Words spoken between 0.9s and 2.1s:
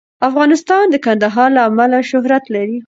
کندهار له امله